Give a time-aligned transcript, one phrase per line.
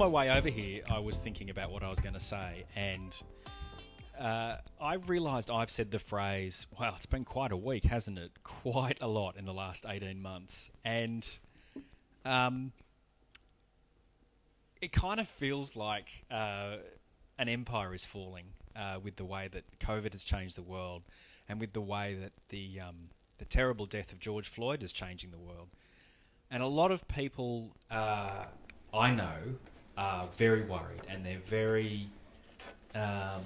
[0.00, 2.64] on my way over here, I was thinking about what I was going to say,
[2.76, 3.20] and
[4.18, 8.30] uh, I realised I've said the phrase, "Wow, it's been quite a week, hasn't it?"
[8.44, 11.26] Quite a lot in the last eighteen months, and
[12.24, 12.72] um,
[14.80, 16.76] it kind of feels like uh,
[17.38, 21.02] an empire is falling uh, with the way that COVID has changed the world,
[21.48, 25.32] and with the way that the um, the terrible death of George Floyd is changing
[25.32, 25.68] the world.
[26.50, 28.44] And a lot of people uh,
[28.94, 29.56] I know
[29.98, 32.08] are very worried, and they're very
[32.94, 33.42] um,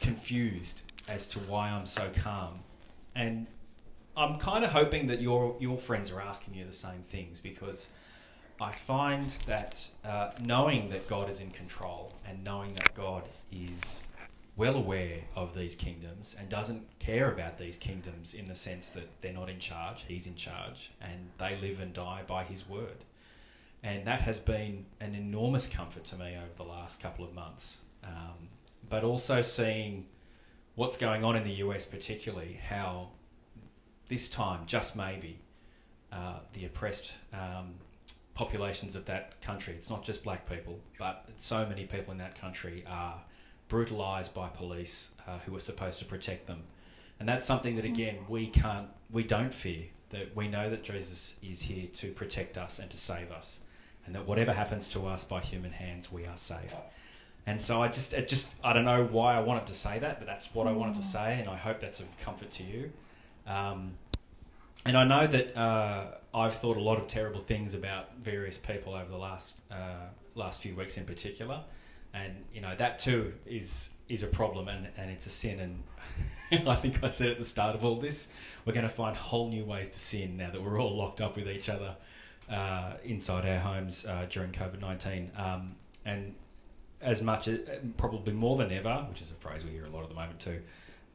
[0.00, 2.60] confused as to why I'm so calm.
[3.14, 3.46] And
[4.16, 7.92] I'm kind of hoping that your your friends are asking you the same things because
[8.60, 14.02] I find that uh, knowing that God is in control and knowing that God is
[14.56, 19.08] well aware of these kingdoms and doesn't care about these kingdoms in the sense that
[19.20, 23.04] they're not in charge, He's in charge, and they live and die by His word.
[23.84, 27.78] And that has been an enormous comfort to me over the last couple of months.
[28.02, 28.48] Um,
[28.88, 30.06] but also seeing
[30.74, 33.10] what's going on in the US, particularly, how
[34.08, 35.38] this time, just maybe,
[36.10, 37.74] uh, the oppressed um,
[38.34, 42.40] populations of that country, it's not just black people, but so many people in that
[42.40, 43.20] country are
[43.68, 46.62] brutalized by police uh, who are supposed to protect them.
[47.20, 49.84] And that's something that, again, we can't, we don't fear.
[50.10, 53.60] That we know that Jesus is here to protect us and to save us,
[54.06, 56.74] and that whatever happens to us by human hands, we are safe.
[57.46, 60.18] And so I just, it just, I don't know why I wanted to say that,
[60.18, 62.90] but that's what I wanted to say, and I hope that's of comfort to you.
[63.46, 63.92] Um,
[64.86, 68.94] and I know that uh, I've thought a lot of terrible things about various people
[68.94, 71.62] over the last uh, last few weeks, in particular,
[72.12, 75.60] and you know that too is is a problem and, and it's a sin.
[76.50, 78.30] And I think I said at the start of all this,
[78.64, 81.36] we're going to find whole new ways to sin now that we're all locked up
[81.36, 81.96] with each other
[82.50, 86.34] uh, inside our homes uh, during COVID nineteen, um, and
[87.00, 87.60] as much as
[87.96, 90.40] probably more than ever, which is a phrase we hear a lot at the moment
[90.40, 90.60] too.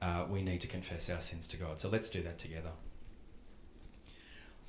[0.01, 1.81] Uh, we need to confess our sins to God.
[1.81, 2.69] So let's do that together.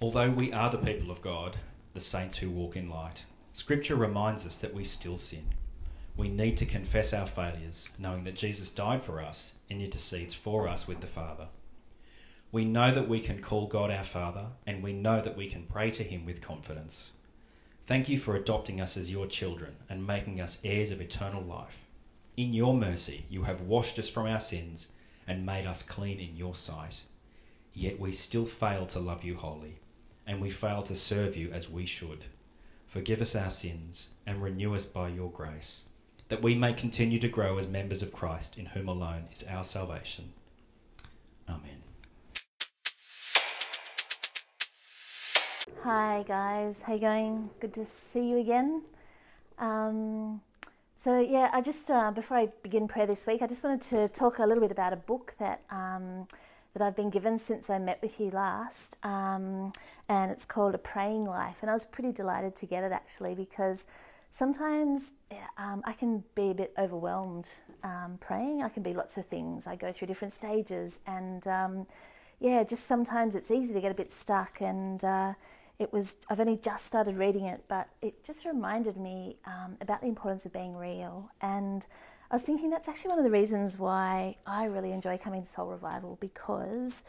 [0.03, 1.59] Although we are the people of God,
[1.95, 5.45] the saints who walk in light, Scripture reminds us that we still sin.
[6.17, 10.69] We need to confess our failures, knowing that Jesus died for us and intercedes for
[10.69, 11.47] us with the Father.
[12.53, 15.65] We know that we can call God our Father, and we know that we can
[15.65, 17.13] pray to Him with confidence.
[17.87, 21.87] Thank you for adopting us as your children and making us heirs of eternal life.
[22.37, 24.89] In your mercy, you have washed us from our sins
[25.27, 27.03] and made us clean in your sight.
[27.73, 29.81] Yet we still fail to love you wholly
[30.31, 32.25] and we fail to serve you as we should.
[32.87, 35.83] Forgive us our sins and renew us by your grace,
[36.29, 39.65] that we may continue to grow as members of Christ, in whom alone is our
[39.65, 40.33] salvation.
[41.49, 41.90] Amen.
[45.83, 47.49] Hi guys, how you going?
[47.59, 48.83] Good to see you again.
[49.59, 50.43] Um,
[50.95, 54.09] so yeah, I just uh, before I begin prayer this week, I just wanted to
[54.09, 56.29] talk a little bit about a book that um,
[56.75, 59.73] that I've been given since I met with you last, um,
[60.07, 61.61] and it's called A Praying Life.
[61.63, 63.87] And I was pretty delighted to get it actually because
[64.29, 65.15] sometimes
[65.57, 67.49] um, I can be a bit overwhelmed
[67.83, 68.63] um, praying.
[68.63, 69.67] I can be lots of things.
[69.67, 71.87] I go through different stages, and um,
[72.39, 74.61] yeah, just sometimes it's easy to get a bit stuck.
[74.61, 75.33] And uh,
[75.81, 80.03] it was I've only just started reading it, but it just reminded me um, about
[80.03, 81.87] the importance of being real and
[82.31, 85.49] I was thinking that's actually one of the reasons why I really enjoy coming to
[85.49, 87.03] Soul Revival because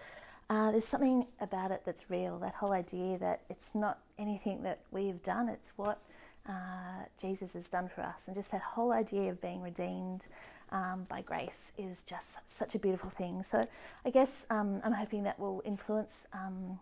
[0.50, 2.40] uh, there's something about it that's real.
[2.40, 6.02] That whole idea that it's not anything that we've done, it's what
[6.50, 8.28] uh, Jesus has done for us.
[8.28, 10.26] And just that whole idea of being redeemed
[10.72, 13.44] um, by grace is just such a beautiful thing.
[13.44, 13.68] So
[14.04, 16.80] I guess um, I'm hoping that will influence um,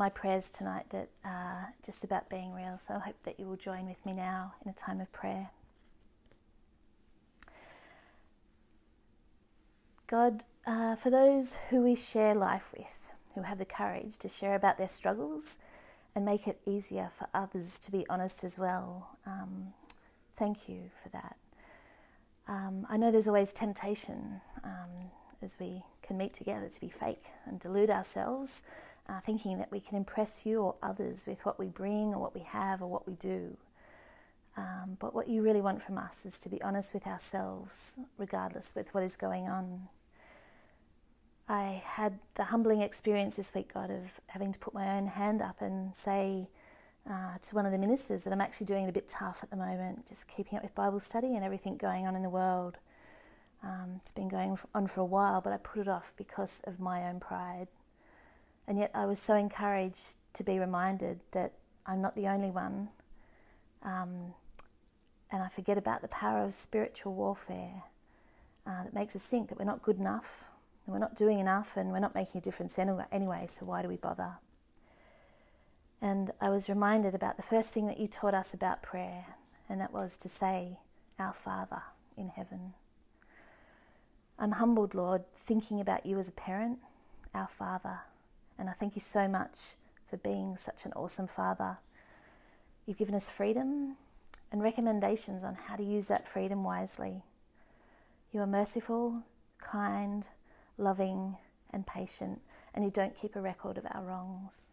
[0.00, 2.78] my prayers tonight that uh, just about being real.
[2.78, 5.50] So I hope that you will join with me now in a time of prayer.
[10.06, 14.54] God, uh, for those who we share life with, who have the courage to share
[14.54, 15.58] about their struggles
[16.14, 19.74] and make it easier for others to be honest as well, um,
[20.34, 21.36] thank you for that.
[22.48, 25.10] Um, I know there's always temptation um,
[25.42, 28.64] as we can meet together to be fake and delude ourselves,
[29.10, 32.34] uh, thinking that we can impress you or others with what we bring or what
[32.34, 33.56] we have or what we do.
[34.56, 38.74] Um, but what you really want from us is to be honest with ourselves, regardless
[38.74, 39.88] with what is going on.
[41.48, 45.42] I had the humbling experience this week, God, of having to put my own hand
[45.42, 46.48] up and say
[47.10, 49.50] uh, to one of the ministers that I'm actually doing it a bit tough at
[49.50, 52.78] the moment, just keeping up with Bible study and everything going on in the world.
[53.64, 56.78] Um, it's been going on for a while, but I put it off because of
[56.78, 57.66] my own pride.
[58.70, 62.90] And yet I was so encouraged to be reminded that I'm not the only one.
[63.82, 64.34] Um,
[65.32, 67.82] and I forget about the power of spiritual warfare
[68.64, 70.48] uh, that makes us think that we're not good enough,
[70.86, 73.82] and we're not doing enough, and we're not making a difference anyway, anyway, so why
[73.82, 74.34] do we bother?
[76.00, 79.34] And I was reminded about the first thing that you taught us about prayer,
[79.68, 80.78] and that was to say,
[81.18, 81.82] Our Father
[82.16, 82.74] in heaven.
[84.38, 86.78] I'm humbled, Lord, thinking about you as a parent,
[87.34, 88.02] our Father,
[88.60, 89.76] and I thank you so much
[90.06, 91.78] for being such an awesome Father.
[92.84, 93.96] You've given us freedom
[94.52, 97.22] and recommendations on how to use that freedom wisely.
[98.32, 99.22] You are merciful,
[99.58, 100.28] kind,
[100.76, 101.38] loving,
[101.70, 102.42] and patient,
[102.74, 104.72] and you don't keep a record of our wrongs.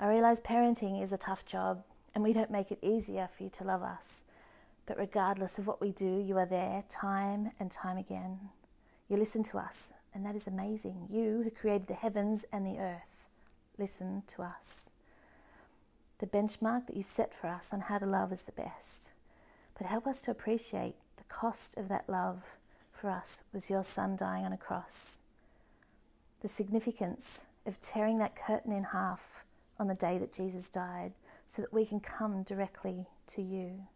[0.00, 3.50] I realize parenting is a tough job, and we don't make it easier for you
[3.50, 4.24] to love us.
[4.86, 8.50] But regardless of what we do, you are there time and time again.
[9.08, 11.06] You listen to us, and that is amazing.
[11.08, 13.28] You, who created the heavens and the earth,
[13.78, 14.90] listen to us.
[16.18, 19.12] The benchmark that you've set for us on how to love is the best.
[19.76, 22.56] But help us to appreciate the cost of that love
[22.92, 25.22] for us was your son dying on a cross.
[26.40, 29.44] The significance of tearing that curtain in half
[29.78, 31.12] on the day that Jesus died
[31.46, 33.86] so that we can come directly to you.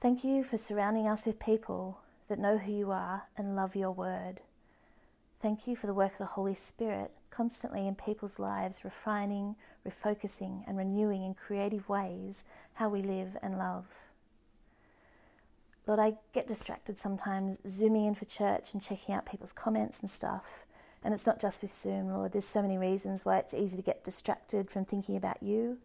[0.00, 3.90] Thank you for surrounding us with people that know who you are and love your
[3.90, 4.40] word.
[5.40, 9.54] Thank you for the work of the Holy Spirit constantly in people's lives, refining,
[9.86, 12.44] refocusing, and renewing in creative ways
[12.74, 14.08] how we live and love.
[15.86, 20.10] Lord, I get distracted sometimes zooming in for church and checking out people's comments and
[20.10, 20.66] stuff.
[21.04, 22.32] And it's not just with Zoom, Lord.
[22.32, 25.78] There's so many reasons why it's easy to get distracted from thinking about you,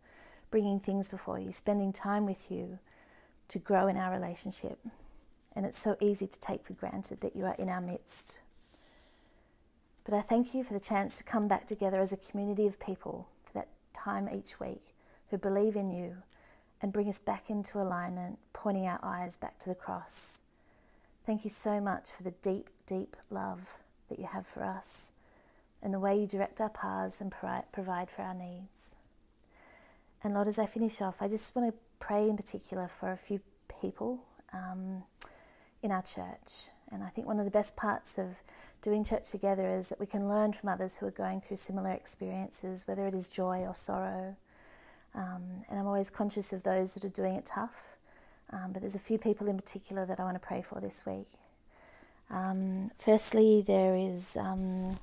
[0.49, 2.79] bringing things before you, spending time with you
[3.49, 4.79] to grow in our relationship.
[5.55, 8.41] And it's so easy to take for granted that you are in our midst.
[10.03, 12.79] But I thank you for the chance to come back together as a community of
[12.79, 14.93] people for that time each week
[15.29, 16.17] who believe in you
[16.81, 20.41] and bring us back into alignment, pointing our eyes back to the cross.
[21.25, 23.77] Thank you so much for the deep, deep love
[24.09, 25.13] that you have for us
[25.81, 27.31] and the way you direct our paths and
[27.71, 28.95] provide for our needs.
[30.23, 33.17] And Lord, as I finish off, I just want to pray in particular for a
[33.17, 33.39] few
[33.81, 35.03] people um,
[35.81, 36.69] in our church.
[36.91, 38.41] And I think one of the best parts of
[38.81, 41.91] doing church together is that we can learn from others who are going through similar
[41.91, 44.35] experiences, whether it is joy or sorrow.
[45.15, 47.97] Um, and I'm always conscious of those that are doing it tough.
[48.51, 51.05] Um, but there's a few people in particular that I want to pray for this
[51.05, 51.29] week.
[52.29, 54.99] Um, firstly, there is, um,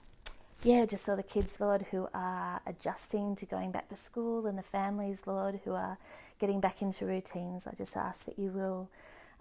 [0.62, 4.58] yeah, just all the kids, Lord, who are adjusting to going back to school, and
[4.58, 5.98] the families, Lord, who are
[6.38, 7.66] getting back into routines.
[7.66, 8.88] I just ask that you will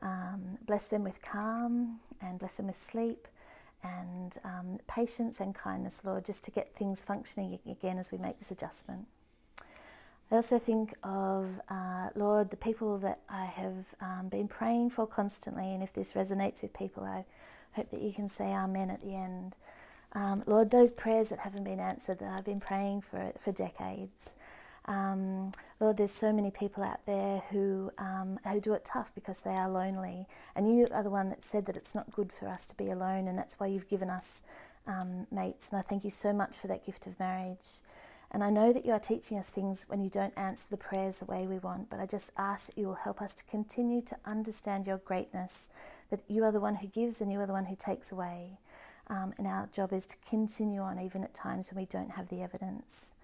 [0.02, 3.28] um, bless them with calm and bless them with sleep
[3.84, 8.40] and um, patience and kindness, Lord, just to get things functioning again as we make
[8.40, 9.08] this adjustment.
[10.32, 15.08] I also think of, uh, Lord, the people that I have um, been praying for
[15.08, 17.26] constantly, and if this resonates with people, I
[17.74, 19.56] hope that you can say Amen at the end.
[20.14, 24.36] Um, Lord, those prayers that haven't been answered that I've been praying for for decades.
[24.90, 29.42] Um, Lord, there's so many people out there who um, who do it tough because
[29.42, 32.48] they are lonely, and you are the one that said that it's not good for
[32.48, 34.42] us to be alone, and that's why you've given us
[34.88, 35.70] um, mates.
[35.70, 37.82] And I thank you so much for that gift of marriage.
[38.32, 41.20] And I know that you are teaching us things when you don't answer the prayers
[41.20, 44.02] the way we want, but I just ask that you will help us to continue
[44.04, 45.72] to understand your greatness,
[46.12, 48.60] that you are the one who gives and you are the one who takes away.
[49.08, 52.30] Um, and our job is to continue on even at times when we don't have
[52.30, 53.16] the evidence.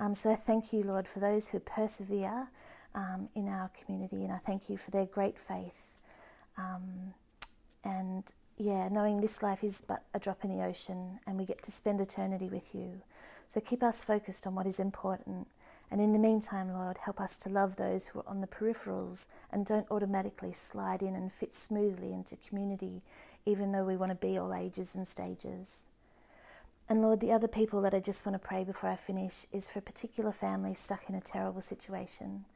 [0.00, 2.48] Um, so I thank you, Lord, for those who persevere
[2.94, 5.96] um, in our community, and I thank you for their great faith.
[6.56, 7.12] Um,
[7.84, 11.62] and yeah, knowing this life is but a drop in the ocean, and we get
[11.64, 13.02] to spend eternity with you.
[13.46, 15.48] So keep us focused on what is important.
[15.90, 19.28] And in the meantime, Lord, help us to love those who are on the peripherals
[19.52, 23.02] and don't automatically slide in and fit smoothly into community,
[23.44, 25.86] even though we want to be all ages and stages.
[26.90, 29.68] And Lord, the other people that I just want to pray before I finish is
[29.68, 32.46] for a particular family stuck in a terrible situation.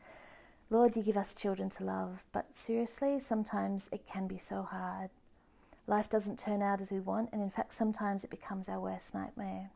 [0.70, 5.10] Lord, you give us children to love, but seriously, sometimes it can be so hard.
[5.86, 9.14] Life doesn't turn out as we want, and in fact, sometimes it becomes our worst
[9.14, 9.70] nightmare.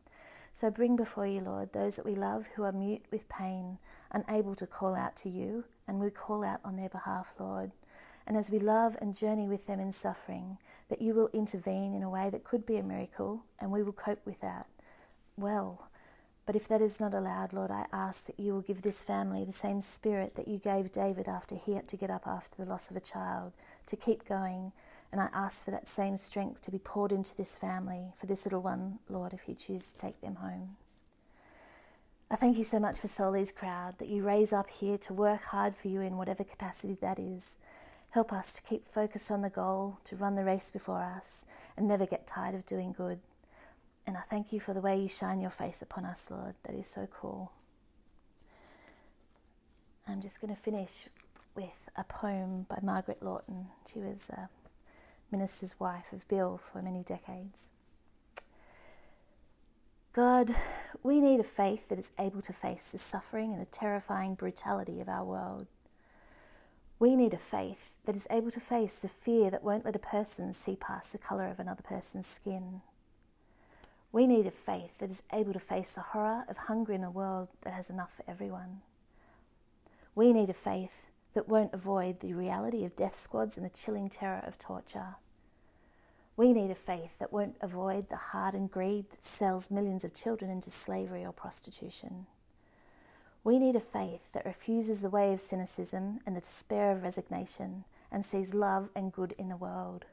[0.51, 3.77] So bring before you, Lord, those that we love who are mute with pain,
[4.11, 7.71] unable to call out to you, and we call out on their behalf, Lord
[8.29, 12.03] and as we love and journey with them in suffering, that you will intervene in
[12.03, 14.67] a way that could be a miracle and we will cope with that
[15.35, 15.89] well.
[16.45, 19.43] But if that is not allowed, Lord, I ask that you will give this family
[19.45, 22.69] the same spirit that you gave David after he had to get up after the
[22.69, 23.53] loss of a child,
[23.87, 24.73] to keep going.
[25.11, 28.45] And I ask for that same strength to be poured into this family, for this
[28.45, 30.77] little one, Lord, if you choose to take them home.
[32.29, 35.45] I thank you so much for Soli's crowd that you raise up here to work
[35.45, 37.57] hard for you in whatever capacity that is.
[38.11, 41.45] Help us to keep focused on the goal, to run the race before us,
[41.77, 43.19] and never get tired of doing good.
[44.07, 46.55] And I thank you for the way you shine your face upon us, Lord.
[46.63, 47.51] That is so cool.
[50.07, 51.05] I'm just going to finish
[51.55, 53.67] with a poem by Margaret Lawton.
[53.85, 54.49] She was a
[55.31, 57.69] minister's wife of Bill for many decades.
[60.13, 60.55] God,
[61.03, 64.99] we need a faith that is able to face the suffering and the terrifying brutality
[64.99, 65.67] of our world.
[66.99, 69.99] We need a faith that is able to face the fear that won't let a
[69.99, 72.81] person see past the colour of another person's skin.
[74.11, 77.11] We need a faith that is able to face the horror of hunger in a
[77.11, 78.81] world that has enough for everyone.
[80.13, 84.09] We need a faith that won't avoid the reality of death squads and the chilling
[84.09, 85.15] terror of torture.
[86.35, 90.51] We need a faith that won't avoid the hardened greed that sells millions of children
[90.51, 92.25] into slavery or prostitution.
[93.43, 97.85] We need a faith that refuses the way of cynicism and the despair of resignation
[98.11, 100.05] and sees love and good in the world.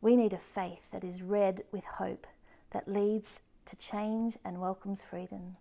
[0.00, 2.26] We need a faith that is red with hope,
[2.70, 5.56] that leads to change and welcomes freedom.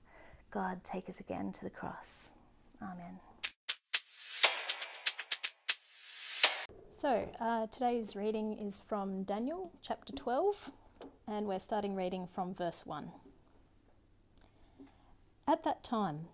[0.49, 2.33] God, take us again to the cross.
[2.81, 3.19] Amen.
[6.89, 10.71] So, uh, today's reading is from Daniel chapter 12,
[11.27, 13.11] and we're starting reading from verse 1.
[15.47, 16.29] At that time,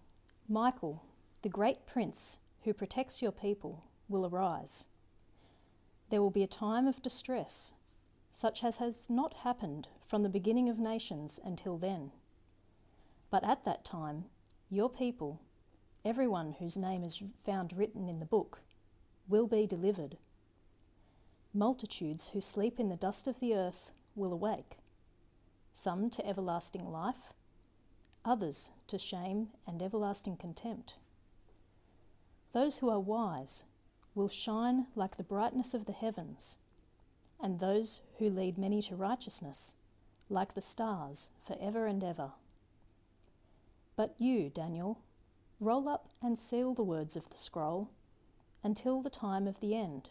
[0.52, 1.02] Michael,
[1.44, 4.88] the great prince who protects your people, will arise.
[6.10, 7.72] There will be a time of distress,
[8.32, 12.12] such as has not happened from the beginning of nations until then.
[13.30, 14.26] But at that time,
[14.70, 15.40] your people,
[16.04, 18.60] everyone whose name is found written in the book,
[19.30, 20.18] will be delivered.
[21.54, 24.80] Multitudes who sleep in the dust of the earth will awake,
[25.72, 27.32] some to everlasting life
[28.24, 30.96] others to shame and everlasting contempt.
[32.54, 33.64] Those who are wise
[34.14, 36.58] will shine like the brightness of the heavens,
[37.42, 39.76] and those who lead many to righteousness
[40.30, 42.32] like the stars for ever and ever.
[43.96, 45.00] But you, Daniel,
[45.60, 47.90] roll up and seal the words of the scroll
[48.64, 50.10] until the time of the end.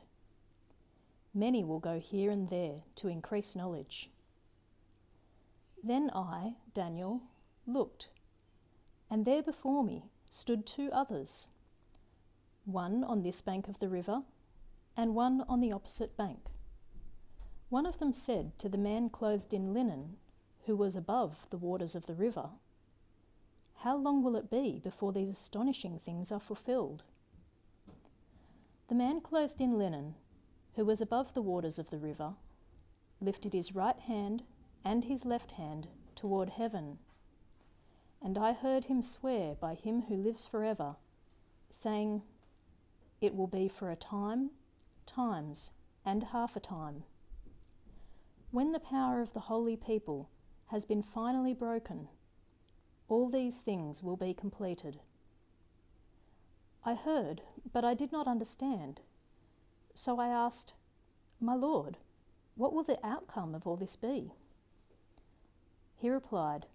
[1.32, 4.10] Many will go here and there to increase knowledge.
[5.82, 7.22] Then I, Daniel,
[7.66, 8.08] looked,
[9.10, 11.48] and there before me stood two others,
[12.64, 14.22] one on this bank of the river,
[14.96, 16.38] and one on the opposite bank.
[17.68, 20.16] One of them said to the man clothed in linen,
[20.66, 22.50] who was above the waters of the river,
[23.76, 27.04] How long will it be before these astonishing things are fulfilled?
[28.88, 30.16] The man clothed in linen,
[30.74, 32.34] who was above the waters of the river,
[33.20, 34.42] lifted his right hand
[34.84, 36.98] and his left hand toward heaven
[38.22, 40.96] and I heard him swear by him who lives forever,
[41.68, 42.22] saying,
[43.20, 44.50] It will be for a time,
[45.06, 45.70] times,
[46.04, 47.04] and half a time.
[48.50, 50.28] When the power of the holy people
[50.66, 52.08] has been finally broken,
[53.08, 55.00] all these things will be completed.
[56.84, 59.00] I heard, but I did not understand.
[59.94, 60.74] So I asked,
[61.40, 61.98] My Lord,
[62.54, 64.32] what will the outcome of all this be?
[65.96, 66.66] He replied,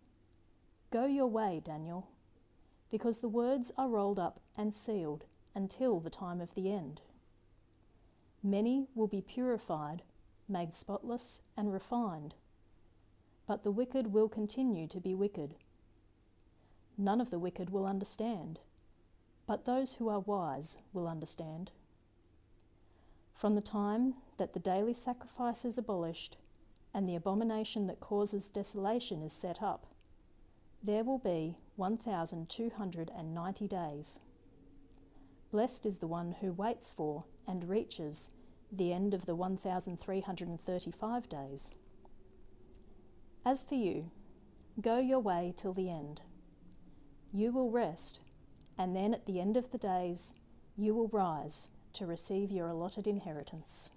[0.91, 2.07] Go your way, Daniel,
[2.89, 7.01] because the words are rolled up and sealed until the time of the end.
[8.43, 10.03] Many will be purified,
[10.47, 12.35] made spotless, and refined,
[13.47, 15.55] but the wicked will continue to be wicked.
[16.97, 18.59] None of the wicked will understand,
[19.47, 21.71] but those who are wise will understand.
[23.33, 26.37] From the time that the daily sacrifice is abolished
[26.93, 29.87] and the abomination that causes desolation is set up,
[30.85, 34.19] there will be 1,290 days.
[35.51, 38.29] Blessed is the one who waits for and reaches
[38.71, 41.73] the end of the 1,335 days.
[43.43, 44.11] As for you,
[44.79, 46.21] go your way till the end.
[47.33, 48.19] You will rest,
[48.77, 50.35] and then at the end of the days,
[50.77, 53.91] you will rise to receive your allotted inheritance.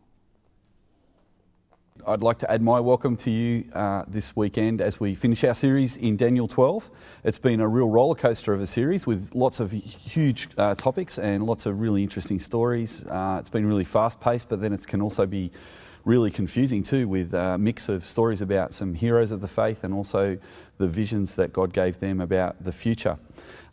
[2.06, 5.54] I'd like to add my welcome to you uh, this weekend as we finish our
[5.54, 6.90] series in Daniel 12.
[7.24, 11.18] It's been a real roller coaster of a series with lots of huge uh, topics
[11.18, 13.04] and lots of really interesting stories.
[13.06, 15.50] Uh, it's been really fast paced, but then it can also be
[16.04, 19.92] really confusing too, with a mix of stories about some heroes of the faith and
[19.92, 20.38] also
[20.78, 23.18] the visions that God gave them about the future.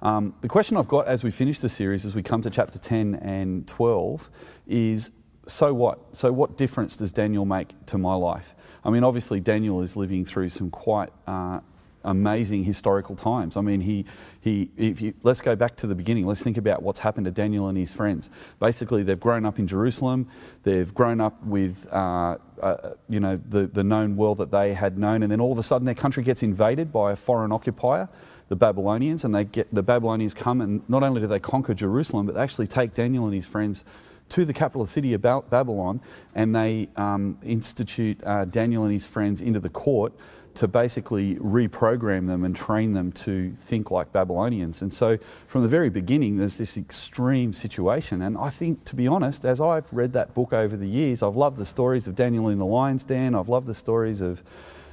[0.02, 2.80] Um, the question I've got as we finish the series, as we come to chapter
[2.80, 4.30] 10 and 12,
[4.68, 5.12] is
[5.48, 6.16] so what?
[6.16, 8.56] So, what difference does Daniel make to my life?
[8.84, 11.60] I mean, obviously, Daniel is living through some quite uh,
[12.06, 13.58] amazing historical times.
[13.58, 14.06] I mean, he,
[14.42, 16.26] he, if you, let's go back to the beginning.
[16.26, 18.30] Let's think about what's happened to Daniel and his friends.
[18.60, 20.28] Basically, they've grown up in Jerusalem.
[20.64, 24.98] They've grown up with, uh, uh, you know, the, the known world that they had
[24.98, 28.08] known, and then all of a sudden their country gets invaded by a foreign occupier,
[28.48, 32.28] the Babylonians, and they get the Babylonians come and not only do they conquer Jerusalem,
[32.28, 33.84] but they actually take Daniel and his friends
[34.30, 36.02] to the capital city of Babylon,
[36.34, 40.14] and they um, institute uh, Daniel and his friends into the court
[40.56, 44.82] to basically reprogram them and train them to think like Babylonians.
[44.82, 45.18] And so
[45.48, 48.22] from the very beginning, there's this extreme situation.
[48.22, 51.36] And I think, to be honest, as I've read that book over the years, I've
[51.36, 54.44] loved the stories of Daniel in the lion's den, I've loved the stories of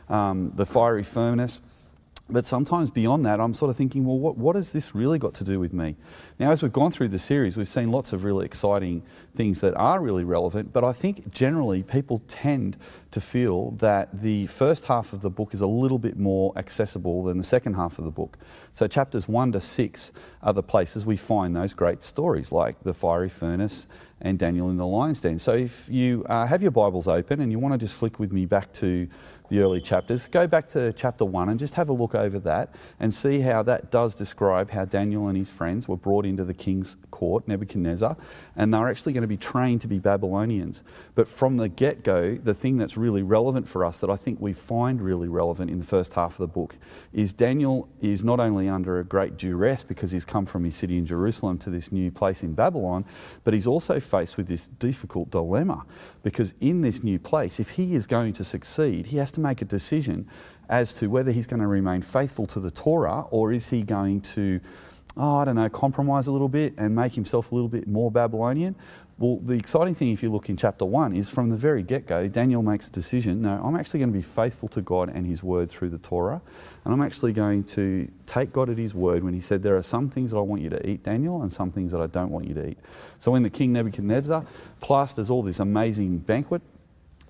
[0.08, 1.60] um, the fiery furnace.
[2.28, 5.34] But sometimes beyond that, I'm sort of thinking, well, what, what has this really got
[5.34, 5.96] to do with me?
[6.42, 9.04] Now, as we've gone through the series, we've seen lots of really exciting
[9.36, 12.76] things that are really relevant, but I think generally people tend
[13.12, 17.22] to feel that the first half of the book is a little bit more accessible
[17.22, 18.38] than the second half of the book.
[18.72, 20.10] So, chapters 1 to 6
[20.42, 23.86] are the places we find those great stories, like the fiery furnace
[24.20, 25.38] and Daniel in the lion's den.
[25.38, 28.32] So, if you uh, have your Bibles open and you want to just flick with
[28.32, 29.06] me back to
[29.52, 30.26] the early chapters.
[30.28, 33.62] Go back to chapter 1 and just have a look over that and see how
[33.62, 38.16] that does describe how Daniel and his friends were brought into the king's court, Nebuchadnezzar,
[38.56, 40.82] and they're actually going to be trained to be Babylonians.
[41.14, 44.40] But from the get go, the thing that's really relevant for us that I think
[44.40, 46.78] we find really relevant in the first half of the book
[47.12, 50.96] is Daniel is not only under a great duress because he's come from his city
[50.96, 53.04] in Jerusalem to this new place in Babylon,
[53.44, 55.84] but he's also faced with this difficult dilemma
[56.22, 59.62] because in this new place, if he is going to succeed, he has to make
[59.62, 60.28] a decision
[60.68, 64.20] as to whether he's going to remain faithful to the Torah or is he going
[64.22, 64.60] to,
[65.16, 68.10] oh, I don't know, compromise a little bit and make himself a little bit more
[68.10, 68.74] Babylonian.
[69.18, 72.06] Well, the exciting thing, if you look in chapter one, is from the very get
[72.06, 75.26] go, Daniel makes a decision no, I'm actually going to be faithful to God and
[75.26, 76.40] his word through the Torah.
[76.84, 79.82] And I'm actually going to take God at his word when he said, There are
[79.82, 82.30] some things that I want you to eat, Daniel, and some things that I don't
[82.30, 82.78] want you to eat.
[83.18, 84.44] So when the king Nebuchadnezzar
[84.80, 86.62] plasters all this amazing banquet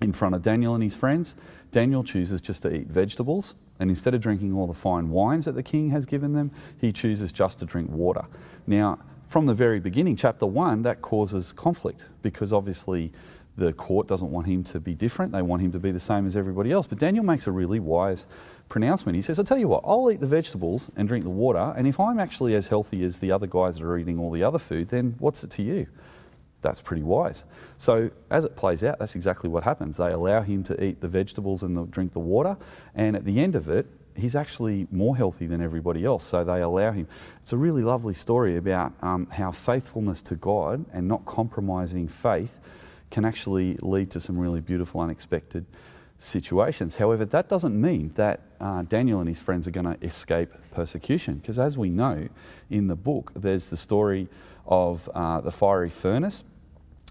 [0.01, 1.35] in front of Daniel and his friends,
[1.73, 5.55] Daniel chooses just to eat vegetables, and instead of drinking all the fine wines that
[5.55, 8.25] the king has given them, he chooses just to drink water.
[8.65, 13.11] Now, from the very beginning, chapter one, that causes conflict because obviously
[13.57, 15.31] the court doesn't want him to be different.
[15.31, 16.87] They want him to be the same as everybody else.
[16.87, 18.27] But Daniel makes a really wise
[18.69, 19.15] pronouncement.
[19.15, 21.87] He says, I'll tell you what, I'll eat the vegetables and drink the water, and
[21.87, 24.59] if I'm actually as healthy as the other guys that are eating all the other
[24.59, 25.87] food, then what's it to you?
[26.63, 27.45] That's pretty wise.
[27.77, 29.97] So as it plays out, that's exactly what happens.
[29.97, 32.57] They allow him to eat the vegetables and the, drink the water,
[32.95, 36.23] and at the end of it, he's actually more healthy than everybody else.
[36.23, 37.07] So they allow him.
[37.41, 42.59] It's a really lovely story about um, how faithfulness to God and not compromising faith
[43.09, 45.65] can actually lead to some really beautiful, unexpected
[46.19, 46.95] situations.
[46.95, 51.35] However, that doesn't mean that uh, Daniel and his friends are going to escape persecution,
[51.35, 52.29] because as we know
[52.69, 54.27] in the book, there's the story
[54.65, 56.43] of uh, the fiery furnace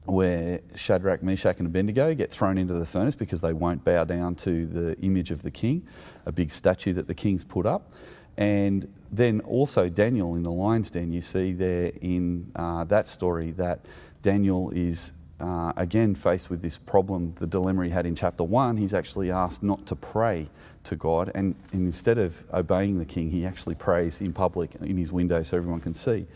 [0.04, 4.34] where Shadrach, Meshach, and Abednego get thrown into the furnace because they won't bow down
[4.36, 5.86] to the image of the king,
[6.26, 7.92] a big statue that the king's put up.
[8.36, 13.52] And then also Daniel in the lion's den, you see there in uh, that story
[13.52, 13.80] that
[14.22, 18.76] Daniel is uh, again faced with this problem, the dilemma he had in chapter one.
[18.76, 20.48] He's actually asked not to pray
[20.84, 24.96] to God, and, and instead of obeying the king, he actually prays in public in
[24.96, 26.26] his window so everyone can see.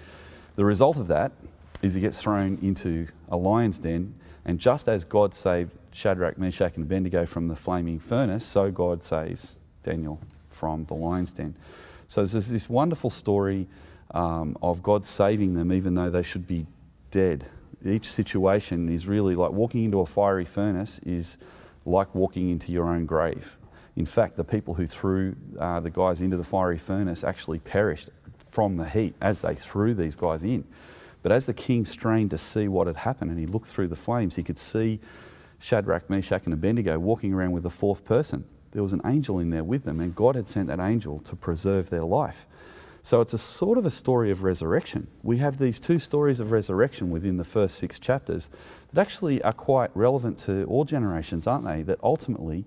[0.57, 1.33] The result of that
[1.83, 6.75] is he gets thrown into a lion's den, and just as God saved Shadrach, Meshach,
[6.77, 11.57] and Abednego from the flaming furnace, so God saves Daniel from the lion's den.
[12.09, 13.67] So there's this wonderful story
[14.13, 16.67] um, of God saving them even though they should be
[17.11, 17.47] dead.
[17.85, 21.39] Each situation is really like walking into a fiery furnace is
[21.85, 23.59] like walking into your own grave.
[23.97, 28.11] In fact, the people who threw uh, the guys into the fiery furnace actually perished
[28.39, 30.65] from the heat as they threw these guys in.
[31.23, 33.97] But as the king strained to see what had happened and he looked through the
[33.97, 35.01] flames, he could see
[35.59, 38.45] Shadrach, Meshach, and Abednego walking around with a fourth person.
[38.73, 41.35] There was an angel in there with them, and God had sent that angel to
[41.35, 42.47] preserve their life.
[43.03, 45.07] So it's a sort of a story of resurrection.
[45.23, 48.51] We have these two stories of resurrection within the first six chapters
[48.93, 51.83] that actually are quite relevant to all generations, aren't they?
[51.83, 52.65] That ultimately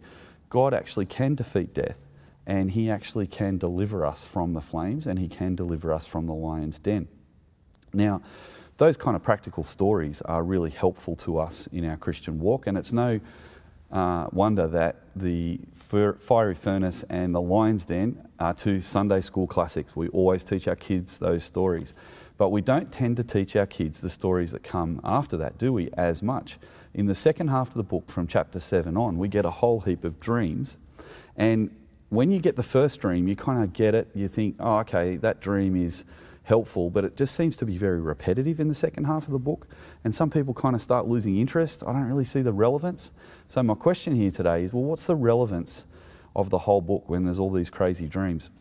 [0.49, 2.07] God actually can defeat death
[2.47, 6.25] and he actually can deliver us from the flames and he can deliver us from
[6.25, 7.09] the lion's den.
[7.93, 8.21] Now,
[8.77, 12.77] those kind of practical stories are really helpful to us in our Christian walk, and
[12.77, 13.19] it's no
[13.91, 19.95] uh, wonder that the fiery furnace and the lion's den are two Sunday school classics.
[19.95, 21.93] We always teach our kids those stories,
[22.37, 25.73] but we don't tend to teach our kids the stories that come after that, do
[25.73, 26.57] we, as much?
[26.93, 29.81] In the second half of the book, from chapter 7 on, we get a whole
[29.81, 30.77] heap of dreams,
[31.35, 31.69] and
[32.09, 34.07] when you get the first dream, you kind of get it.
[34.15, 36.05] You think, oh, okay, that dream is
[36.49, 39.39] helpful, but it just seems to be very repetitive in the second half of the
[39.39, 39.67] book.
[40.03, 41.83] And some people kind of start losing interest.
[41.87, 43.11] I don't really see the relevance.
[43.47, 45.85] So, my question here today is well, what's the relevance
[46.35, 48.51] of the whole book when there's all these crazy dreams?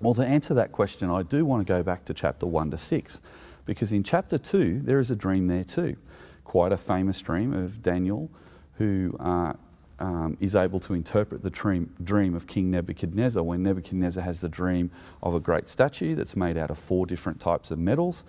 [0.00, 2.76] Well, to answer that question, I do want to go back to chapter 1 to
[2.76, 3.20] 6,
[3.66, 5.96] because in chapter 2, there is a dream there too.
[6.44, 8.30] Quite a famous dream of Daniel,
[8.74, 9.54] who uh,
[10.04, 14.50] um, is able to interpret the dream, dream of King Nebuchadnezzar when Nebuchadnezzar has the
[14.50, 14.90] dream
[15.22, 18.24] of a great statue that's made out of four different types of metals.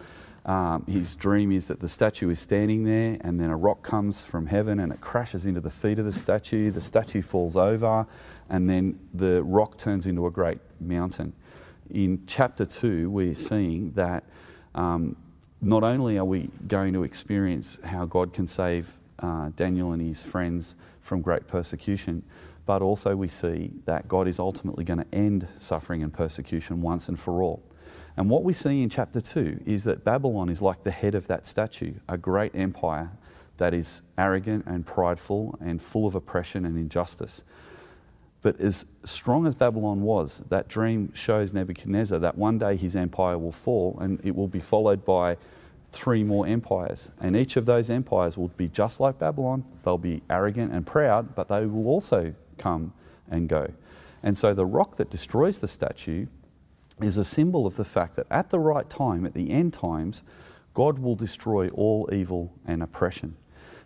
[0.46, 4.24] Um, his dream is that the statue is standing there, and then a rock comes
[4.24, 6.72] from heaven and it crashes into the feet of the statue.
[6.72, 8.08] The statue falls over,
[8.50, 11.34] and then the rock turns into a great mountain.
[11.90, 14.24] In chapter 2, we're seeing that
[14.76, 15.18] um,
[15.62, 20.24] not only are we going to experience how God can save uh, Daniel and his
[20.24, 20.76] friends
[21.06, 22.24] from great persecution,
[22.66, 27.08] but also we see that God is ultimately going to end suffering and persecution once
[27.08, 27.62] and for all.
[28.18, 31.28] And what we see in chapter 2 is that Babylon is like the head of
[31.28, 33.12] that statue, a great empire
[33.58, 37.44] that is arrogant and prideful and full of oppression and injustice.
[38.42, 43.38] But as strong as Babylon was, that dream shows Nebuchadnezzar that one day his empire
[43.38, 45.38] will fall and it will be followed by
[45.96, 47.12] three more empires.
[47.20, 49.64] And each of those empires will be just like Babylon.
[49.84, 52.94] They'll be arrogant and proud, but they will also come
[53.30, 53.72] and go.
[54.22, 56.28] And so the rock that destroys the statue
[57.02, 60.24] is a symbol of the fact that at the right time, at the end times,
[60.74, 63.38] God will destroy all evil and oppression.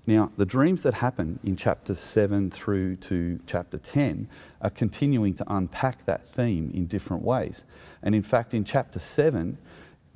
[0.07, 4.27] Now, the dreams that happen in chapter 7 through to chapter 10
[4.61, 7.63] are continuing to unpack that theme in different ways.
[8.01, 9.59] And in fact, in chapter 7,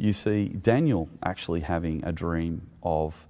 [0.03, 3.25] you see Daniel actually having a dream of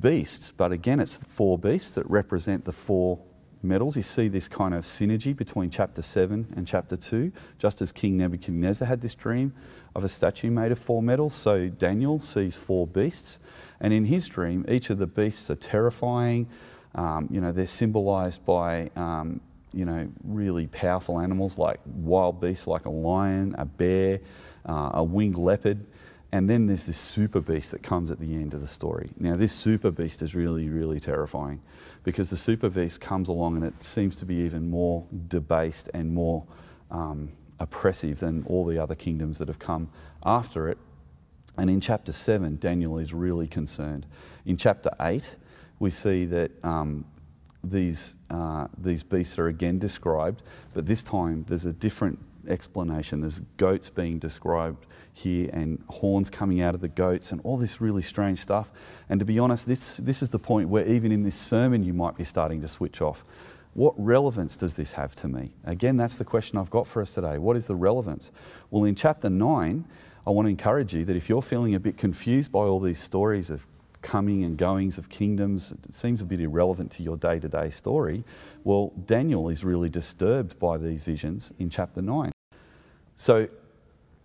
[0.00, 3.20] beasts, but again, it's the four beasts that represent the four
[3.62, 3.96] metals.
[3.96, 8.16] You see this kind of synergy between chapter 7 and chapter 2, just as King
[8.16, 9.54] Nebuchadnezzar had this dream
[9.94, 13.38] of a statue made of four metals, so Daniel sees four beasts.
[13.78, 16.48] And in his dream, each of the beasts are terrifying.
[16.96, 19.40] Um, you know, they're symbolized by, um,
[19.72, 24.18] you know, really powerful animals like wild beasts like a lion, a bear,
[24.68, 25.86] uh, a winged leopard.
[26.32, 29.10] And then there's this super beast that comes at the end of the story.
[29.18, 31.62] Now, this super beast is really, really terrifying
[32.02, 36.12] because the super beast comes along and it seems to be even more debased and
[36.12, 36.44] more
[36.90, 39.88] um, oppressive than all the other kingdoms that have come
[40.24, 40.78] after it.
[41.56, 44.06] And in chapter 7, Daniel is really concerned.
[44.44, 45.36] In chapter 8,
[45.78, 47.04] we see that um,
[47.64, 50.42] these, uh, these beasts are again described,
[50.74, 53.20] but this time there's a different explanation.
[53.20, 57.80] There's goats being described here and horns coming out of the goats and all this
[57.80, 58.70] really strange stuff.
[59.08, 61.94] And to be honest, this, this is the point where even in this sermon you
[61.94, 63.24] might be starting to switch off.
[63.74, 65.52] What relevance does this have to me?
[65.64, 67.36] Again, that's the question I've got for us today.
[67.36, 68.32] What is the relevance?
[68.70, 69.84] Well, in chapter 9,
[70.26, 72.98] I want to encourage you that if you're feeling a bit confused by all these
[72.98, 73.66] stories of
[74.02, 77.70] coming and goings of kingdoms, it seems a bit irrelevant to your day to day
[77.70, 78.24] story.
[78.64, 82.32] Well, Daniel is really disturbed by these visions in chapter 9.
[83.16, 83.48] So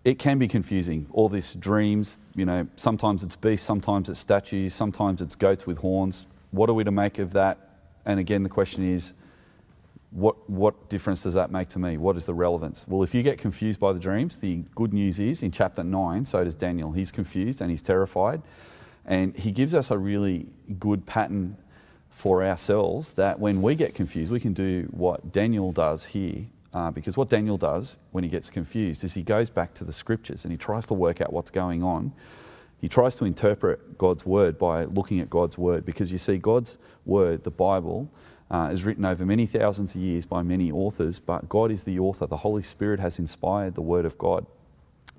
[0.03, 1.07] it can be confusing.
[1.11, 5.79] All these dreams, you know, sometimes it's beasts, sometimes it's statues, sometimes it's goats with
[5.79, 6.25] horns.
[6.51, 7.57] What are we to make of that?
[8.05, 9.13] And again, the question is,
[10.09, 11.97] what, what difference does that make to me?
[11.97, 12.85] What is the relevance?
[12.87, 16.25] Well, if you get confused by the dreams, the good news is in chapter 9,
[16.25, 16.91] so does Daniel.
[16.91, 18.41] He's confused and he's terrified.
[19.05, 20.47] And he gives us a really
[20.79, 21.57] good pattern
[22.09, 26.91] for ourselves that when we get confused, we can do what Daniel does here uh,
[26.91, 30.45] because what Daniel does when he gets confused is he goes back to the scriptures
[30.45, 32.13] and he tries to work out what's going on.
[32.79, 36.77] He tries to interpret God's word by looking at God's word because you see, God's
[37.05, 38.09] word, the Bible,
[38.49, 41.99] uh, is written over many thousands of years by many authors, but God is the
[41.99, 42.25] author.
[42.25, 44.45] The Holy Spirit has inspired the word of God.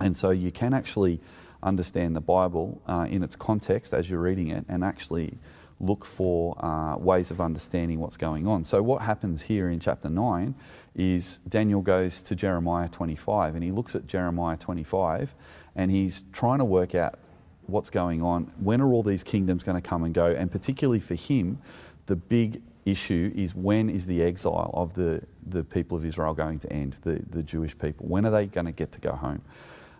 [0.00, 1.20] And so you can actually
[1.62, 5.38] understand the Bible uh, in its context as you're reading it and actually
[5.80, 8.64] look for uh, ways of understanding what's going on.
[8.64, 10.54] So, what happens here in chapter 9
[10.94, 15.34] is Daniel goes to Jeremiah 25 and he looks at Jeremiah 25
[15.74, 17.18] and he's trying to work out
[17.66, 18.52] what's going on.
[18.58, 20.26] When are all these kingdoms going to come and go?
[20.26, 21.58] And particularly for him,
[22.06, 26.58] the big issue is when is the exile of the, the people of Israel going
[26.58, 28.06] to end, the, the Jewish people?
[28.06, 29.42] When are they going to get to go home?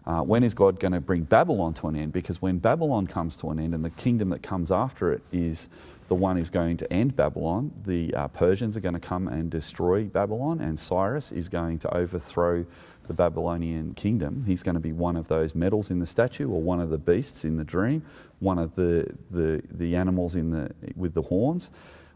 [0.05, 2.13] Uh, when is God going to bring Babylon to an end?
[2.13, 5.69] Because when Babylon comes to an end and the kingdom that comes after it is
[6.13, 7.73] the one is going to end Babylon.
[7.85, 11.97] The uh, Persians are going to come and destroy Babylon, and Cyrus is going to
[11.97, 12.67] overthrow
[13.07, 14.45] the Babylonian kingdom.
[14.47, 16.99] He's going to be one of those metals in the statue, or one of the
[16.99, 18.05] beasts in the dream,
[18.41, 21.71] one of the, the, the animals in the, with the horns.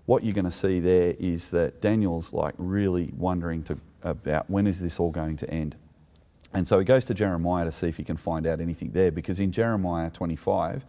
[0.04, 4.66] What you're going to see there is that Daniel's like really wondering to about when
[4.66, 5.74] is this all going to end.
[6.52, 9.10] And so he goes to Jeremiah to see if he can find out anything there,
[9.10, 10.84] because in Jeremiah 25,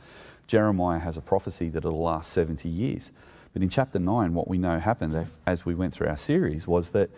[0.48, 3.12] Jeremiah has a prophecy that it'll last 70 years.
[3.54, 6.92] But in chapter 9, what we know happened as we went through our series was
[6.92, 7.10] that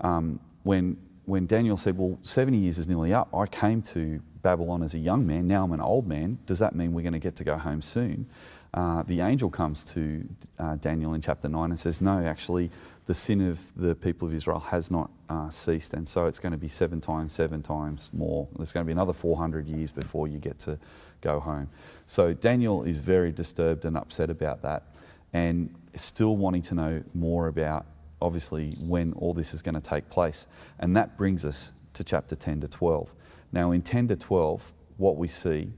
[0.00, 4.82] um, when, when Daniel said, Well, 70 years is nearly up, I came to Babylon
[4.82, 6.38] as a young man, now I'm an old man.
[6.46, 8.26] Does that mean we're going to get to go home soon?
[8.74, 12.70] Uh, the angel comes to uh, Daniel in chapter 9 and says, No, actually,
[13.06, 16.52] the sin of the people of Israel has not uh, ceased, and so it's going
[16.52, 18.48] to be seven times, seven times more.
[18.56, 20.78] There's going to be another 400 years before you get to
[21.22, 21.68] go home.
[22.06, 24.84] So Daniel is very disturbed and upset about that,
[25.32, 27.86] and still wanting to know more about,
[28.22, 30.46] obviously, when all this is going to take place.
[30.78, 33.12] And that brings us to chapter 10 to 12.
[33.52, 35.72] Now, in 10 to 12, what we see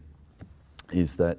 [0.93, 1.39] is that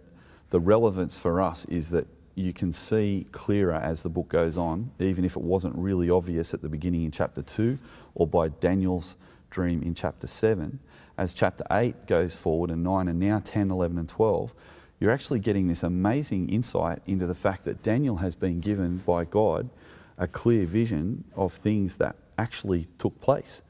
[0.49, 4.91] the relevance for us is that you can see clearer as the book goes on,
[4.99, 7.77] even if it wasn't really obvious at the beginning in chapter 2
[8.15, 9.17] or by Daniel's
[9.49, 10.79] dream in chapter 7.
[11.17, 14.53] As chapter 8 goes forward and 9 and now 10, 11, and 12,
[14.99, 19.25] you're actually getting this amazing insight into the fact that Daniel has been given by
[19.25, 19.69] God
[20.17, 23.63] a clear vision of things that actually took place.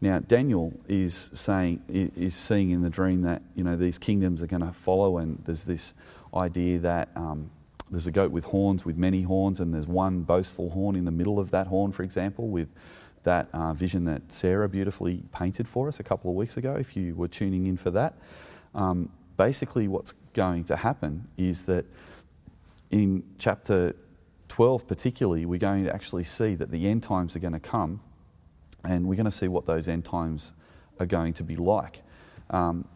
[0.00, 4.46] Now, Daniel is saying, is seeing in the dream that, you know, these kingdoms are
[4.46, 5.94] going to follow, and there's this
[6.34, 7.50] idea that um,
[7.90, 11.10] there's a goat with horns, with many horns, and there's one boastful horn in the
[11.10, 12.68] middle of that horn, for example, with
[13.22, 16.94] that uh, vision that Sarah beautifully painted for us a couple of weeks ago, if
[16.94, 18.14] you were tuning in for that.
[18.74, 21.86] Um, basically, what's going to happen is that
[22.90, 23.96] in chapter
[24.48, 28.00] 12, particularly, we're going to actually see that the end times are going to come,
[28.84, 30.52] and we're going to see what those end times
[31.00, 32.02] are going to be like.
[32.50, 32.86] Um,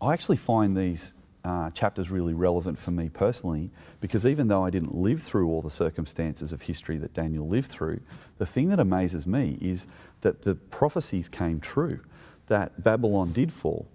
[0.00, 4.70] I actually find these uh, chapters really relevant for me personally because even though I
[4.70, 8.00] didn't live through all the circumstances of history that Daniel lived through,
[8.38, 9.86] the thing that amazes me is
[10.22, 12.00] that the prophecies came true,
[12.48, 13.86] that Babylon did fall,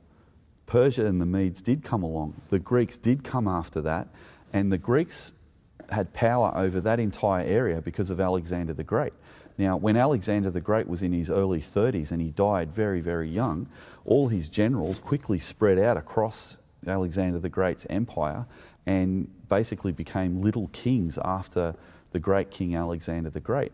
[0.71, 4.07] Persia and the Medes did come along, the Greeks did come after that,
[4.53, 5.34] and the Greeks
[5.89, 9.12] had power over that entire area because of Alexander the Great.
[9.57, 13.29] Now, when Alexander the Great was in his early 30s and he died very, very
[13.29, 13.67] young,
[14.05, 18.45] all his generals quickly spread out across Alexander the Great's empire
[18.86, 21.75] and basically became little kings after
[22.13, 23.73] the great King Alexander the Great.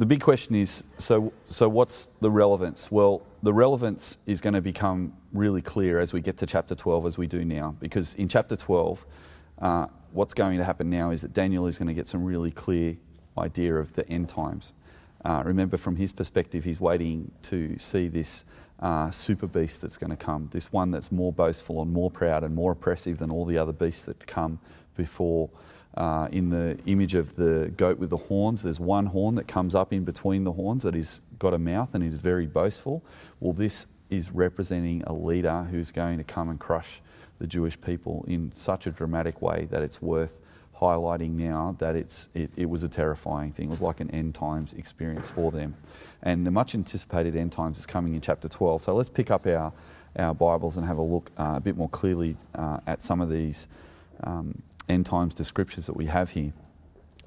[0.00, 2.90] The big question is so, so what's the relevance?
[2.90, 7.04] Well, the relevance is going to become really clear as we get to chapter 12,
[7.04, 9.04] as we do now, because in chapter 12,
[9.60, 12.50] uh, what's going to happen now is that Daniel is going to get some really
[12.50, 12.96] clear
[13.36, 14.72] idea of the end times.
[15.22, 18.44] Uh, remember, from his perspective, he's waiting to see this
[18.80, 22.42] uh, super beast that's going to come, this one that's more boastful and more proud
[22.42, 24.60] and more oppressive than all the other beasts that come
[24.96, 25.50] before.
[25.94, 29.74] Uh, in the image of the goat with the horns, there's one horn that comes
[29.74, 33.04] up in between the horns that has got a mouth and is very boastful.
[33.40, 37.00] Well, this is representing a leader who's going to come and crush
[37.38, 40.40] the Jewish people in such a dramatic way that it's worth
[40.80, 43.68] highlighting now that it's, it, it was a terrifying thing.
[43.68, 45.74] It was like an end times experience for them.
[46.22, 48.82] And the much anticipated end times is coming in chapter 12.
[48.82, 49.72] So let's pick up our,
[50.16, 53.30] our Bibles and have a look uh, a bit more clearly uh, at some of
[53.30, 53.68] these
[54.24, 56.52] um, end times descriptions that we have here.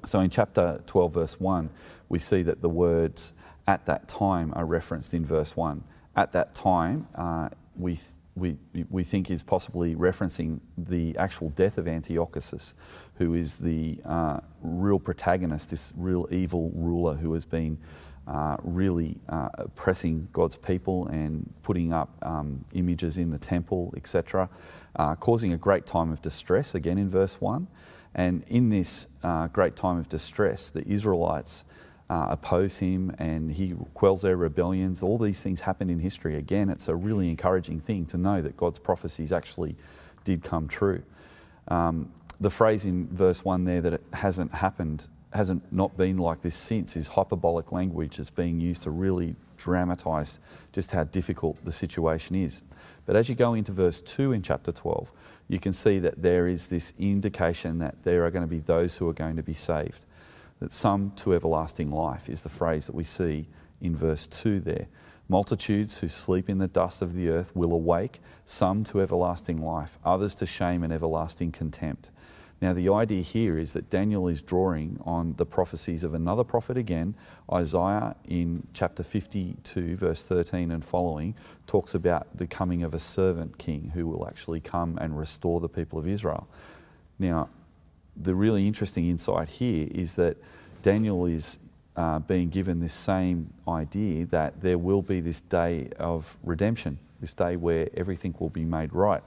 [0.04, 1.70] So in chapter 12, verse 1,
[2.08, 3.32] we see that the words
[3.66, 5.82] at that time are referenced in verse 1.
[6.14, 7.98] At that time, uh, we,
[8.36, 8.56] we,
[8.90, 12.74] we think is possibly referencing the actual death of Antiochus,
[13.16, 17.78] who is the uh, real protagonist, this real evil ruler who has been
[18.26, 24.48] uh, really uh, oppressing God's people and putting up um, images in the temple, etc.,
[24.96, 27.66] uh, causing a great time of distress, again in verse 1.
[28.14, 31.64] And in this uh, great time of distress, the Israelites
[32.08, 35.02] uh, oppose him and he quells their rebellions.
[35.02, 36.36] All these things happen in history.
[36.36, 39.74] Again, it's a really encouraging thing to know that God's prophecies actually
[40.24, 41.02] did come true.
[41.68, 46.42] Um, the phrase in verse 1 there that it hasn't happened hasn't not been like
[46.42, 50.38] this since is hyperbolic language that's being used to really dramatize
[50.72, 52.62] just how difficult the situation is.
[53.06, 55.12] But as you go into verse 2 in chapter 12,
[55.48, 58.96] you can see that there is this indication that there are going to be those
[58.96, 60.04] who are going to be saved.
[60.60, 63.48] That some to everlasting life is the phrase that we see
[63.80, 64.86] in verse 2 there.
[65.28, 69.98] Multitudes who sleep in the dust of the earth will awake, some to everlasting life,
[70.04, 72.10] others to shame and everlasting contempt.
[72.64, 76.78] Now, the idea here is that Daniel is drawing on the prophecies of another prophet
[76.78, 77.14] again.
[77.52, 81.34] Isaiah in chapter 52, verse 13 and following,
[81.66, 85.68] talks about the coming of a servant king who will actually come and restore the
[85.68, 86.48] people of Israel.
[87.18, 87.50] Now,
[88.16, 90.38] the really interesting insight here is that
[90.80, 91.58] Daniel is
[91.96, 97.34] uh, being given this same idea that there will be this day of redemption, this
[97.34, 99.22] day where everything will be made right,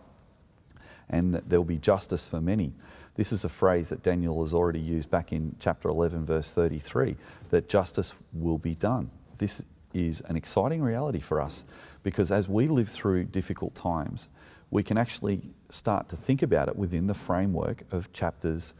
[1.07, 2.73] and that there will be justice for many.
[3.17, 7.15] This is a phrase that Daniel has already used back in chapter 11, verse 33,
[7.49, 9.09] that justice will be done.
[9.39, 11.65] This is an exciting reality for us
[12.03, 14.29] because as we live through difficult times,
[14.69, 18.75] we can actually start to think about it within the framework of chapters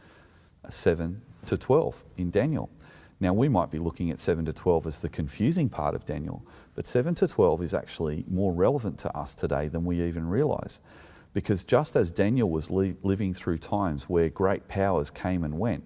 [0.68, 2.70] 7 to 12 in Daniel.
[3.18, 6.44] Now, we might be looking at 7 to 12 as the confusing part of Daniel,
[6.76, 10.78] but 7 to 12 is actually more relevant to us today than we even realize.
[11.38, 15.84] Because just as Daniel was li- living through times where great powers came and went,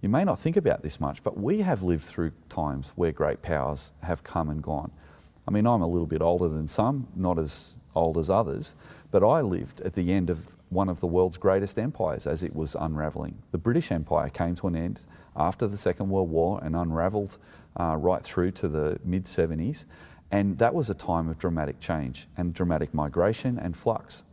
[0.00, 3.42] you may not think about this much, but we have lived through times where great
[3.42, 4.90] powers have come and gone.
[5.46, 8.74] I mean, I'm a little bit older than some, not as old as others,
[9.10, 12.56] but I lived at the end of one of the world's greatest empires as it
[12.56, 13.36] was unravelling.
[13.50, 17.36] The British Empire came to an end after the Second World War and unravelled
[17.78, 19.84] uh, right through to the mid 70s.
[20.30, 24.24] And that was a time of dramatic change and dramatic migration and flux.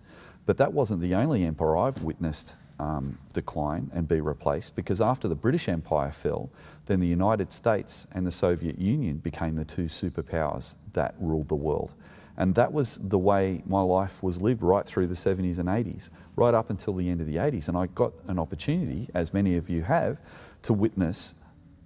[0.48, 5.28] But that wasn't the only empire I've witnessed um, decline and be replaced because after
[5.28, 6.50] the British Empire fell,
[6.86, 11.56] then the United States and the Soviet Union became the two superpowers that ruled the
[11.56, 11.94] world.
[12.38, 16.10] And that was the way my life was lived right through the 70s and 80s,
[16.38, 17.68] right up until the end of the 80s.
[17.68, 20.18] And I got an opportunity, as many of you have,
[20.62, 21.36] to witness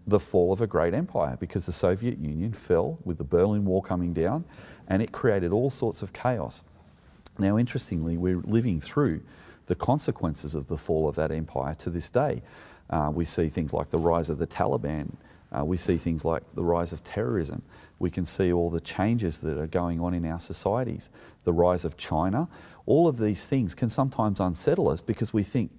[0.05, 3.81] the fall of a great empire because the Soviet Union fell with the Berlin Wall
[3.81, 4.45] coming down
[4.87, 6.63] and it created all sorts of chaos.
[7.37, 9.21] Now, interestingly, we're living through
[9.67, 12.41] the consequences of the fall of that empire to this day.
[12.89, 15.11] Uh, we see things like the rise of the Taliban,
[15.57, 17.61] uh, we see things like the rise of terrorism.
[17.99, 21.09] We can see all the changes that are going on in our societies,
[21.43, 22.47] the rise of China.
[22.85, 25.71] All of these things can sometimes unsettle us because we think,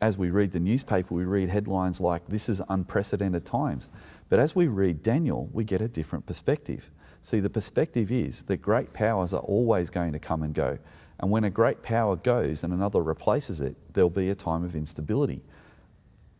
[0.00, 3.88] as we read the newspaper, we read headlines like, This is unprecedented times.
[4.28, 6.90] But as we read Daniel, we get a different perspective.
[7.26, 10.78] See, the perspective is that great powers are always going to come and go.
[11.18, 14.76] And when a great power goes and another replaces it, there'll be a time of
[14.76, 15.42] instability.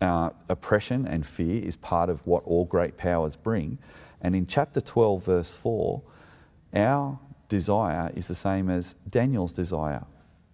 [0.01, 3.79] Uh, oppression and fear is part of what all great powers bring.
[4.21, 6.03] And in chapter 12, verse 4,
[6.75, 7.19] our
[7.49, 10.05] desire is the same as Daniel's desire.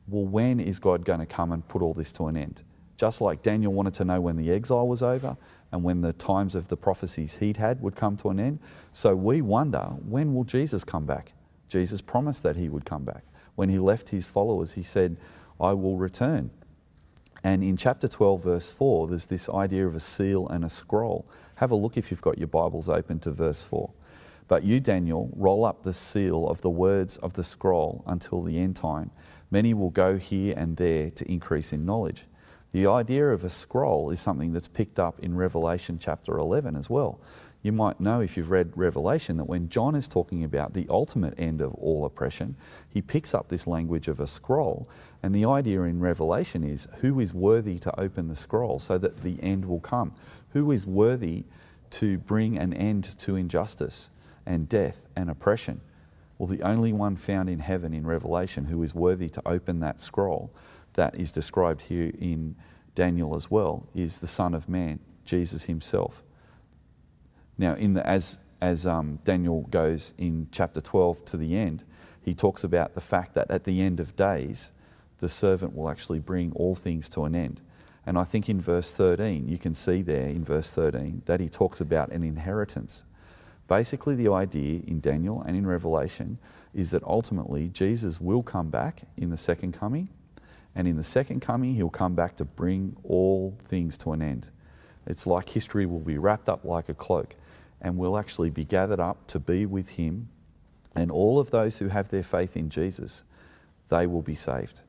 [0.09, 2.63] Well, when is God going to come and put all this to an end?
[2.97, 5.37] Just like Daniel wanted to know when the exile was over
[5.73, 8.61] and when the times of the prophecies he'd had would come to an end,
[8.93, 11.33] so we wonder when will Jesus come back?
[11.69, 13.25] Jesus promised that he would come back.
[13.55, 15.17] When he left his followers, he said,
[15.59, 16.51] I will return.
[17.43, 21.27] And in chapter 12, verse 4, there's this idea of a seal and a scroll.
[21.57, 23.91] Have a look if you've got your Bibles open to verse 4.
[24.49, 28.59] But you, Daniel, roll up the seal of the words of the scroll until the
[28.59, 29.11] end time.
[29.51, 32.27] Many will go here and there to increase in knowledge.
[32.73, 36.89] The idea of a scroll is something that's picked up in Revelation chapter 11 as
[36.89, 37.21] well.
[37.61, 41.39] You might know if you've read Revelation that when John is talking about the ultimate
[41.39, 42.57] end of all oppression,
[42.89, 44.89] he picks up this language of a scroll.
[45.23, 49.21] And the idea in Revelation is who is worthy to open the scroll so that
[49.21, 50.15] the end will come?
[50.55, 51.45] Who is worthy
[51.91, 54.11] to bring an end to injustice
[54.47, 55.83] and death and oppression?
[56.39, 60.01] Well, the only one found in heaven in Revelation who is worthy to open that
[60.01, 60.51] scroll
[60.95, 62.57] that is described here in
[62.95, 66.23] Daniel as well is the Son of Man, Jesus himself.
[67.57, 71.85] Now, in the, as, as um, Daniel goes in chapter 12 to the end,
[72.23, 74.73] he talks about the fact that at the end of days,
[75.19, 77.61] the servant will actually bring all things to an end.
[78.05, 81.49] And I think in verse 13, you can see there in verse 13 that he
[81.49, 83.05] talks about an inheritance.
[83.69, 86.39] Basically, the idea in Daniel and in Revelation
[86.75, 90.09] is that ultimately Jesus will come back in the second coming.
[90.75, 94.51] And in the second coming, he'll come back to bring all things to an end.
[95.07, 97.35] It's like history will be wrapped up like a cloak
[97.81, 100.29] and we'll actually be gathered up to be with him.
[100.95, 103.25] And all of those who have their faith in Jesus,
[103.89, 104.83] they will be saved.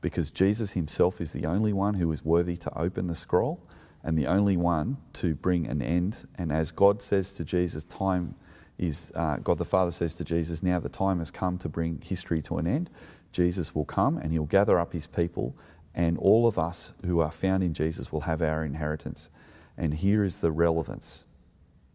[0.00, 3.60] Because Jesus himself is the only one who is worthy to open the scroll
[4.04, 6.26] and the only one to bring an end.
[6.36, 8.36] And as God says to Jesus, time
[8.78, 12.00] is, uh, God the Father says to Jesus, now the time has come to bring
[12.04, 12.90] history to an end.
[13.36, 15.54] Jesus will come and he'll gather up his people,
[15.94, 19.28] and all of us who are found in Jesus will have our inheritance.
[19.76, 21.28] And here is the relevance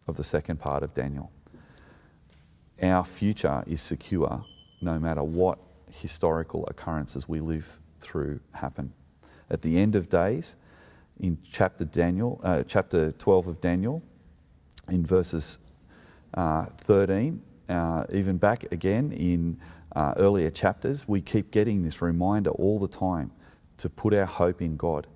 [0.06, 1.32] of the second part of Daniel.
[2.80, 4.44] Our future is secure
[4.80, 5.58] no matter what
[5.90, 8.92] historical occurrences we live through happen.
[9.50, 10.54] At the end of days,
[11.18, 14.00] in chapter Daniel, uh, chapter 12 of Daniel,
[14.88, 15.58] in verses
[16.34, 19.58] uh, 13, uh, even back again in
[19.94, 23.30] uh, earlier chapters, we keep getting this reminder all the time
[23.78, 25.06] to put our hope in God,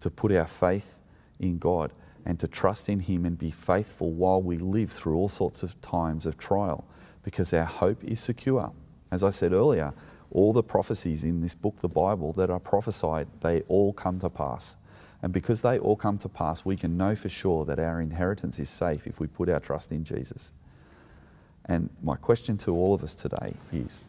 [0.00, 1.00] to put our faith
[1.38, 1.92] in God.
[2.24, 5.78] and to trust in Him and be faithful while we live through all sorts of
[5.80, 6.84] times of trial
[7.22, 8.72] because our hope is secure.
[9.10, 9.92] As I said earlier,
[10.30, 14.30] all the prophecies in this book, the Bible, that are prophesied, they all come to
[14.30, 14.76] pass.
[15.22, 18.58] And because they all come to pass, we can know for sure that our inheritance
[18.58, 20.52] is safe if we put our trust in Jesus.
[21.66, 24.04] And my question to all of us today is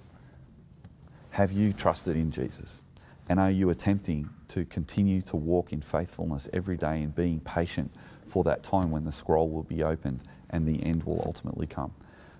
[1.36, 2.82] Have you trusted in Jesus?
[3.28, 7.94] And are you attempting to continue to walk in faithfulness every day and being patient
[8.26, 11.94] for that time when the scroll will be opened and the end will ultimately come?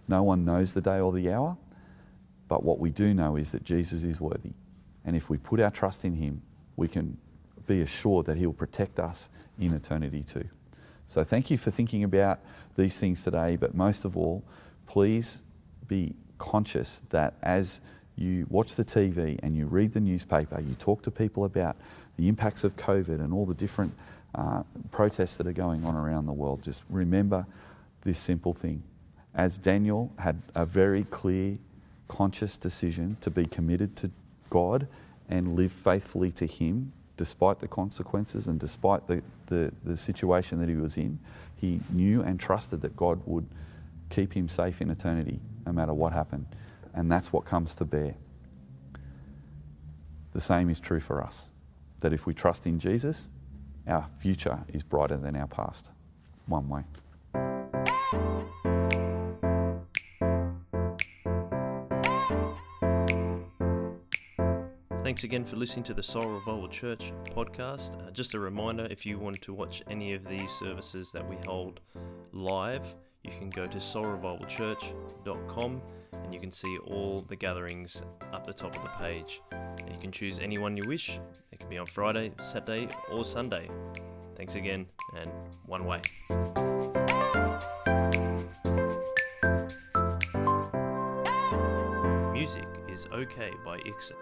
[0.08, 1.58] No one knows the day or the hour,
[2.48, 4.54] but what we do know is that Jesus is worthy.
[5.04, 6.42] And if we put our trust in Him,
[6.78, 7.18] we can
[7.68, 9.30] be assured that He'll protect us
[9.60, 10.48] in eternity too.
[11.06, 12.40] So thank you for thinking about
[12.78, 14.46] these things today, but most of all,
[14.88, 15.42] please
[15.86, 17.82] be conscious that as
[18.16, 21.76] you watch the TV and you read the newspaper, you talk to people about
[22.18, 23.94] the impacts of COVID and all the different
[24.34, 27.46] uh, protests that are going on around the world, just remember
[28.02, 28.84] this simple thing.
[29.34, 31.58] As Daniel had a very clear,
[32.08, 34.12] conscious decision to be committed to
[34.50, 34.88] God
[35.28, 40.70] and live faithfully to Him despite the consequences and despite the, the, the situation that
[40.70, 41.20] he was in,
[41.56, 43.48] he knew and trusted that God would
[44.10, 46.46] keep him safe in eternity no matter what happened.
[46.96, 48.16] And that's what comes to bear.
[50.32, 51.50] The same is true for us
[52.02, 53.32] that if we trust in Jesus,
[53.86, 55.92] our future is brighter than our past.
[56.48, 56.84] One way.
[65.04, 67.96] Thanks again for listening to the Soul Revival Church podcast.
[67.96, 71.38] Uh, just a reminder if you want to watch any of these services that we
[71.46, 71.80] hold
[72.32, 75.82] live, you can go to soulrevivalchurch.com
[76.24, 78.02] and you can see all the gatherings
[78.32, 79.42] up the top of the page.
[79.52, 81.20] And you can choose any one you wish.
[81.52, 83.68] It can be on Friday, Saturday, or Sunday.
[84.36, 85.32] Thanks again, and
[85.66, 86.02] one way.
[92.34, 94.18] Music is okay by Ixon.